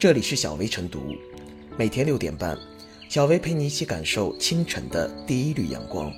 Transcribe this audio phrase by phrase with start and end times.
[0.00, 1.14] 这里是小薇晨读，
[1.76, 2.56] 每天六点半，
[3.10, 6.10] 小薇陪你一起感受清晨的第一缕阳光。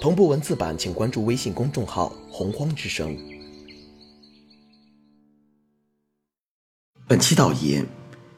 [0.00, 3.18] 同步文字版，请关注微信公众号“洪荒之声”。
[7.08, 7.84] 本期导言：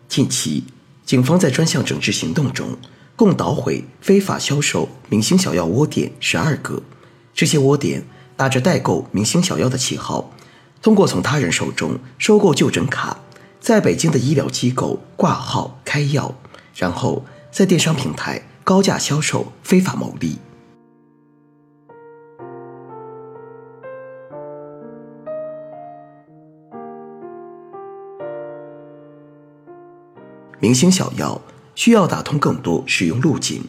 [0.08, 0.64] 近期，
[1.04, 2.74] 警方在专项整治行动中，
[3.14, 6.82] 共捣毁非法销售明星小药窝点十二个。
[7.34, 8.02] 这些窝点
[8.34, 10.32] 打着代购明星小药的旗号，
[10.80, 13.20] 通过从他人手中收购就诊卡。
[13.60, 16.34] 在北京的医疗机构挂号开药，
[16.74, 20.38] 然后在电商平台高价销售，非法牟利。
[30.58, 31.40] 明星小药
[31.74, 33.62] 需要打通更多使用路径，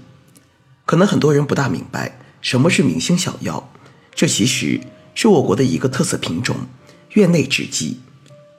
[0.85, 3.69] 可能很多人不大明白什么是明星小药，
[4.15, 4.79] 这其实
[5.13, 6.55] 是我国的一个特色品种——
[7.15, 7.99] 院内制剂。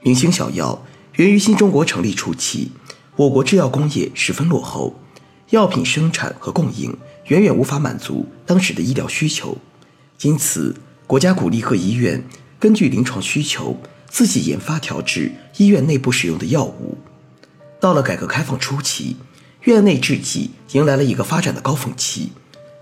[0.03, 0.85] 明星小药。
[1.23, 2.73] 源于新中国成立初期，
[3.15, 4.99] 我国制药工业十分落后，
[5.51, 9.57] 药品生产和供应远远无法满足当时的医疗需求，
[10.23, 10.75] 因此
[11.07, 12.25] 国家鼓励各医院
[12.59, 16.99] 根据临床需求自己研发调制医院内部使用的药物。
[17.79, 19.17] 到了改革开放初期，
[19.61, 22.33] 院内制剂迎来了一个发展的高峰期，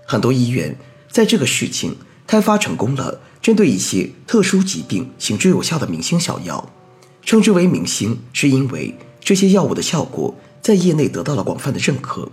[0.03, 0.75] 很多医院
[1.11, 6.67] 在这个事情开发成功了，针对一些特殊疾病行之有效的明星小药。
[7.31, 12.29] 称之为明星，是因为这些药物的效果在业内得到了广泛的认可；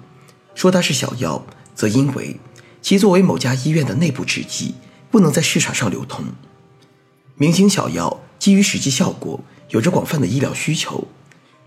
[0.57, 2.41] 说它是小药，则因为
[2.83, 4.75] 其作为某家医院的内部制剂，
[5.09, 6.25] 不能在市场上流通。
[7.37, 11.07] 明星小药基于实际效果，有着广泛的医疗需求，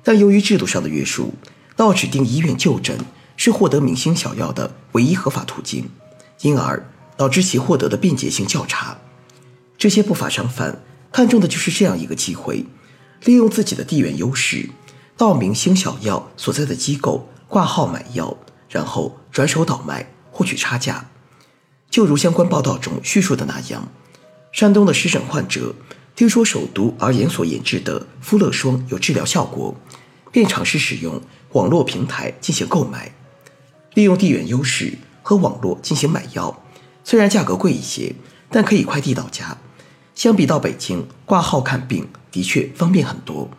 [0.03, 1.33] 但由于制度上的约束，
[1.77, 2.99] 到指定医院就诊
[3.37, 5.89] 是获得明星小药的唯一合法途径，
[6.41, 8.97] 因而导致其获得的便捷性较差。
[9.77, 12.65] 这些不法商贩看中的就是这样一个机会。
[13.25, 14.69] 利用自己的地缘优势，
[15.15, 18.35] 到明星小药所在的机构挂号买药，
[18.69, 21.09] 然后转手倒卖，获取差价。
[21.89, 23.87] 就如相关报道中叙述的那样，
[24.51, 25.75] 山东的湿疹患者
[26.15, 29.75] 听说首都而言所研制的肤乐霜有治疗效果，
[30.31, 33.13] 便尝试使用网络平台进行购买。
[33.93, 36.63] 利用地缘优势和网络进行买药，
[37.03, 38.15] 虽然价格贵一些，
[38.49, 39.57] 但可以快递到家。
[40.15, 43.49] 相比到北京挂号看病，的确方便很多，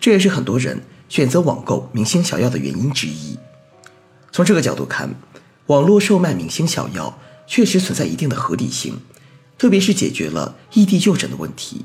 [0.00, 3.36] 这也是很多人选择网购明星小药的原因之一。
[4.32, 5.14] 从这个角度看，
[5.66, 9.00] 网络售卖明星小药确实存在一定的合理性，
[9.58, 11.84] 特别是解决了异地就诊的问题。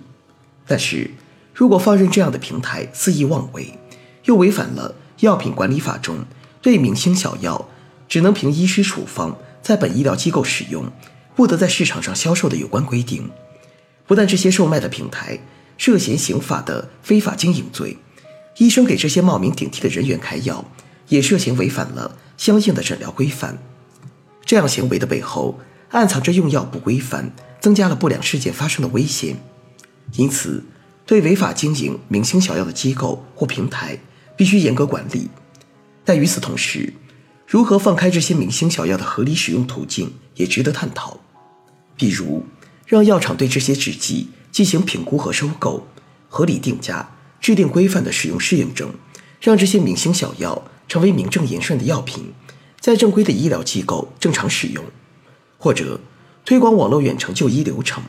[0.66, 1.12] 但是，
[1.53, 3.78] 如果放任这样的平台肆意妄为，
[4.25, 6.25] 又违反了药品管理法中
[6.62, 7.70] 对明星小药
[8.08, 10.91] 只能凭医师处方在本医疗机构使用，
[11.36, 13.30] 不得在市场上销售的有关规定。
[14.06, 15.40] 不但这些售卖的平台
[15.81, 17.97] 涉嫌刑法的非法经营罪，
[18.59, 20.64] 医生给这些冒名顶替的人员开药，
[21.08, 23.58] 也涉嫌违反了相应的诊疗规范。
[24.46, 25.59] 这样行为的背后，
[25.90, 29.38] 暗藏着用药不规范，增加了不良事件发生的危险。
[30.18, 30.64] 因此，
[31.08, 33.97] 对违法经营明星小药的机构或平台，
[34.38, 35.30] 必须严格管理。
[36.06, 36.94] 但与此同时，
[37.47, 41.20] 如何放开这些明星小药的合理使用途径，也值得探讨。
[41.97, 42.46] 比如，
[42.86, 45.88] 让药厂对这些制剂进行评估和收购，
[46.28, 48.94] 合理定价，制定规范的使用适应症，
[49.39, 52.34] 让这些明星小药成为名正言顺的药品，
[52.79, 54.84] 在正规的医疗机构正常使用；
[55.57, 56.00] 或者
[56.44, 58.03] 推广网络远程就医流程，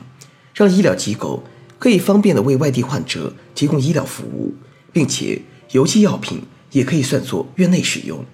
[0.53, 1.43] 让医疗机构
[1.79, 4.53] 可以方便的为外地患者提供医疗服务，
[4.91, 8.25] 并且邮寄药品也可以算作院内使用。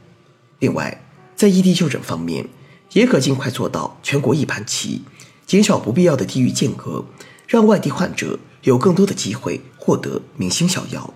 [0.59, 1.05] 另外，
[1.35, 2.47] 在异地就诊方面，
[2.93, 5.03] 也可尽快做到全国一盘棋。
[5.45, 7.03] 减少不必要的地域间隔，
[7.49, 11.11] 让外地患者有更多的机会获得明星小药。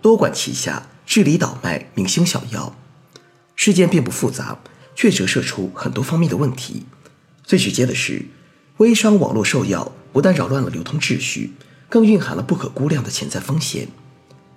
[0.00, 2.74] 多管齐下治理倒卖明星小药，
[3.54, 4.58] 事件并不复杂，
[4.94, 6.86] 却折射出很多方面的问题。
[7.42, 8.24] 最直接的是，
[8.78, 11.52] 微商网络售药不但扰乱了流通秩序。
[11.90, 13.88] 更蕴含了不可估量的潜在风险。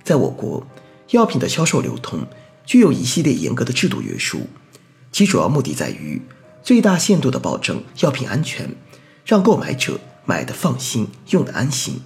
[0.04, 0.66] 在我国，
[1.12, 2.26] 药品的销售流通
[2.66, 4.48] 具有一系列严格的制度约束，
[5.12, 6.22] 其主要目的在于
[6.62, 8.70] 最大限度地保证药品安全，
[9.26, 12.02] 让购买者买的放心，用的安心。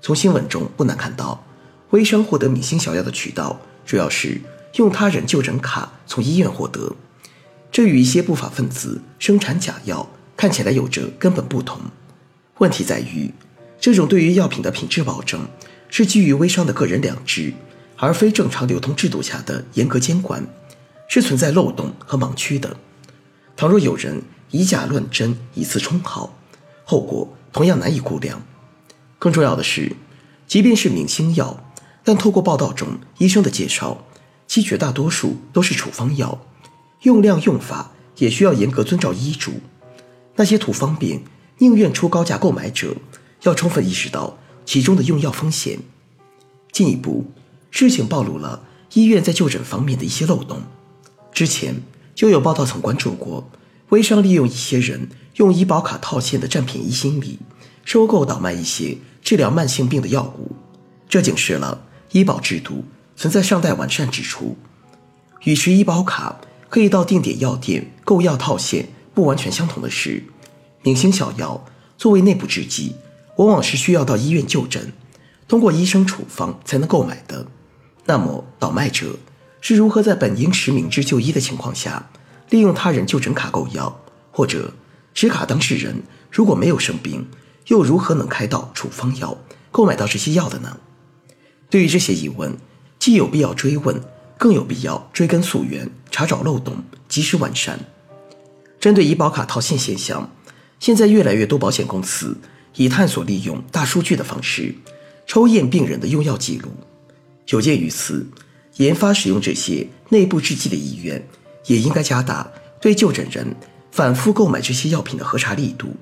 [0.00, 1.44] 从新闻中不难看到，
[1.90, 4.40] 微商获得明星小药的渠道主要是
[4.76, 6.96] 用他人就诊卡从医院获得，
[7.70, 11.80] 这与一些不法分子生产假药看起来有着根本不同。
[12.58, 13.32] 问题在于。
[13.80, 15.46] 这种对于药品的品质保证，
[15.90, 17.52] 是基于微商的个人良知，
[18.04, 20.46] 而非正常流通制度下的严格监管，
[21.08, 22.76] 是存在漏洞和盲区的。
[23.56, 24.20] 倘若有人
[24.50, 26.36] 以假乱真，以次充好，
[26.84, 28.42] 后果同样难以估量。
[29.18, 29.96] 更重要的是，
[30.46, 31.64] 即便是明星药，
[32.04, 34.04] 但透过报道中医生的介绍，
[34.46, 36.38] 其绝大多数都是处方药，
[37.04, 39.52] 用量用法也需要严格遵照医嘱。
[40.36, 41.22] 那些图方便、
[41.56, 42.94] 宁愿出高价购买者，
[43.44, 44.36] 要充分意识到
[44.66, 45.78] 其中的用药风险。
[46.70, 47.24] 进一步，
[47.74, 48.62] 事情暴露了
[48.92, 50.62] 医院在就诊方面的一些漏洞。
[51.32, 51.82] 之前
[52.14, 53.50] 就有报道曾关注过，
[53.88, 57.40] 微商利用一些人用医保卡套现的占便宜心理，
[57.84, 60.52] 收购倒卖一些治疗慢性病的药物。
[61.08, 62.84] 这警示了医保制度
[63.16, 64.56] 存在尚待完善之处。
[65.42, 68.88] 与持医保卡可以到定点药店购药套现。
[69.12, 70.22] 不完全相同的是，
[70.82, 71.64] 明星小药
[71.98, 72.94] 作为内部制剂，
[73.36, 74.92] 往往是需要到医院就诊，
[75.48, 77.46] 通过医生处方才能购买的。
[78.06, 79.16] 那么，倒卖者
[79.60, 82.10] 是如何在本应实名制就医的情况下，
[82.50, 84.74] 利用他人就诊卡购药，或者
[85.14, 87.26] 持卡当事人如果没有生病，
[87.68, 89.38] 又如何能开到处方药，
[89.70, 90.78] 购买到这些药的呢？
[91.70, 92.56] 对于这些疑问，
[92.98, 93.98] 既有必要追问，
[94.36, 97.80] 更有必要追根溯源，查找漏洞，及时完善。
[98.78, 100.30] 针对医保卡套现现象，
[100.78, 102.36] 现在越来越多保险公司
[102.76, 104.74] 以探索利用大数据的方式
[105.26, 106.70] 抽验病人的用药记录。
[107.48, 108.26] 有鉴于此，
[108.76, 111.26] 研发使用这些内部制剂的医院
[111.66, 112.50] 也应该加大
[112.80, 113.54] 对就诊人
[113.90, 115.94] 反复购买这些药品的核查力度，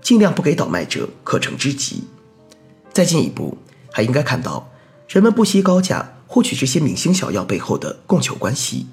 [0.00, 2.04] 尽量不给倒卖者可乘之机。
[2.92, 3.56] 再进一步，
[3.90, 4.70] 还应该看到
[5.08, 8.86] 人们不惜高价获取这些明星小药背后的供求关系。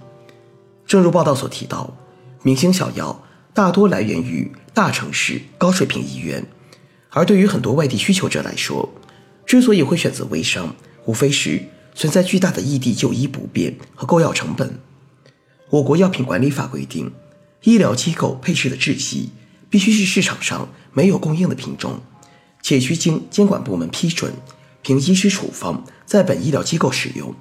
[0.86, 1.98] 正如报道所提到，
[2.44, 3.24] 明星小药。
[3.52, 6.46] 大多来源于大城市高水平医院，
[7.10, 8.88] 而对于很多外地需求者来说，
[9.46, 10.74] 之所以会选择微商，
[11.06, 11.62] 无非是
[11.94, 14.80] 存在巨大的异地就医不便和购药成本。
[15.70, 17.12] 我国药品管理法规定，
[17.64, 19.30] 医疗机构配置的制剂
[19.70, 22.00] 必须是市场上没有供应的品种，
[22.62, 24.34] 且需经监管部门批准，
[24.82, 27.34] 凭医师处方在本医疗机构使用。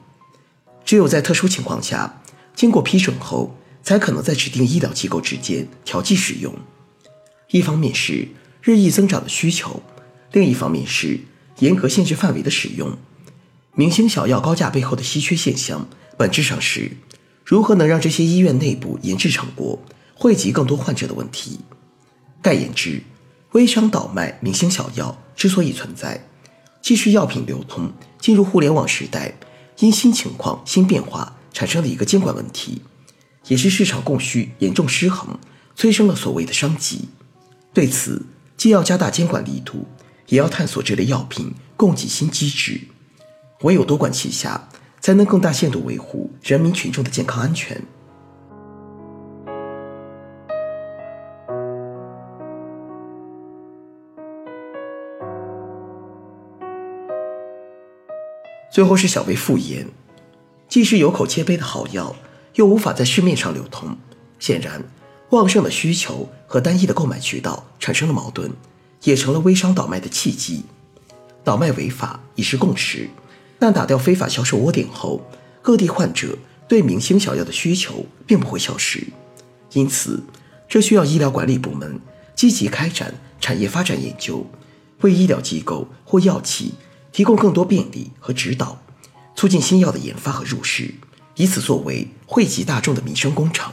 [0.85, 2.23] 只有在特殊情况下，
[2.55, 3.55] 经过批准后。
[3.81, 6.55] 才可能在指定医疗机构之间调剂使用。
[7.51, 8.29] 一方面是
[8.61, 9.83] 日益增长的需求，
[10.33, 11.21] 另一方面是
[11.61, 12.99] 严格限制范围的使用。
[13.79, 16.91] 明星小药高价背后的稀缺现象，本质上是
[17.45, 19.81] 如何能让这些医院内部研制成果
[20.17, 21.61] 惠及更多患者的问题。
[22.43, 23.01] 概言之，
[23.53, 26.27] 微商倒卖明星小药之所以存在，
[26.83, 29.33] 既是药品流通进入互联网时代
[29.79, 32.83] 因新情况新变化产生的一个监管问题。
[33.47, 35.39] 也是市场供需严重失衡，
[35.77, 37.09] 催生了所谓的商机。
[37.73, 38.27] 对此，
[38.57, 39.87] 既要加大监管力度，
[40.27, 42.81] 也要探索这类药品供给新机制。
[43.63, 44.69] 唯有多管齐下，
[45.01, 47.81] 才能更大限度维护人民群众的健康安全。
[58.71, 59.89] 最后是小微复言，
[60.69, 62.15] 既是有口皆碑的好药。
[62.55, 63.97] 又无法在市面上流通，
[64.41, 64.83] 显然，
[65.31, 68.51] 旺盛的需求和单一的购买渠道产生了矛盾，
[69.05, 70.65] 也成了微商倒卖的契机。
[71.45, 73.09] 倒卖违法已是共识，
[73.59, 75.21] 但打掉非法销售窝点后，
[75.63, 76.39] 各地患者
[76.69, 79.07] 对明星小药的需求并不会消失。
[79.73, 80.23] 因此，
[80.69, 82.01] 这需要医疗管理部门
[82.35, 84.47] 积极开展产业发展研究，
[85.01, 86.75] 为医疗机构或药企
[87.13, 88.81] 提供更多便利和指导，
[89.35, 90.95] 促进新药的研发和入市。
[91.37, 93.73] 以此作为惠及大众的民生工程。